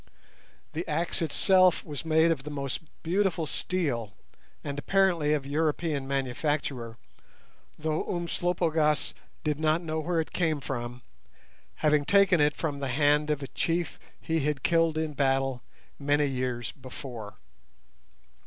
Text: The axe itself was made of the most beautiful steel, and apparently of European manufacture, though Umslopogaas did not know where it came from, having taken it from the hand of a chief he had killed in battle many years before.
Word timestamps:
The 0.73 0.83
axe 0.89 1.21
itself 1.21 1.85
was 1.85 2.03
made 2.03 2.31
of 2.31 2.41
the 2.41 2.49
most 2.49 2.79
beautiful 3.03 3.45
steel, 3.45 4.13
and 4.63 4.79
apparently 4.79 5.31
of 5.35 5.45
European 5.45 6.07
manufacture, 6.07 6.97
though 7.77 8.05
Umslopogaas 8.11 9.13
did 9.43 9.59
not 9.59 9.83
know 9.83 9.99
where 9.99 10.19
it 10.19 10.33
came 10.33 10.59
from, 10.59 11.03
having 11.85 12.03
taken 12.03 12.41
it 12.41 12.55
from 12.55 12.79
the 12.79 12.87
hand 12.87 13.29
of 13.29 13.43
a 13.43 13.47
chief 13.49 13.99
he 14.19 14.39
had 14.39 14.63
killed 14.63 14.97
in 14.97 15.13
battle 15.13 15.61
many 15.99 16.25
years 16.25 16.71
before. 16.71 17.35